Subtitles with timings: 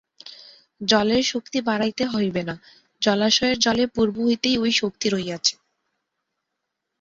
[0.81, 2.55] জলের শক্তি বাড়াইতে হইবে না,
[3.01, 5.53] জলাশয়ের জলে পূর্ব হইতেই ঐ শক্তি রহিয়াছে।